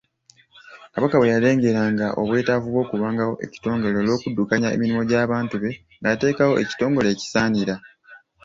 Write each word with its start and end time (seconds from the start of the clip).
Kabaka 0.93 1.15
bwe 1.17 1.31
yalengeranga 1.33 2.07
obwetaavu 2.21 2.67
bw’okubangawo 2.73 3.33
ekitongole 3.45 3.95
olw’okuddukanya 4.01 4.69
emirimu 4.75 5.01
gy’abantu 5.09 5.55
be 5.63 5.71
ng’ateekawo 6.01 6.53
ekitongole 6.63 7.07
ekisaanira. 7.11 7.75